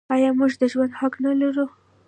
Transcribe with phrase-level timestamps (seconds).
[0.13, 1.65] آیا موږ د ژوند حق نلرو؟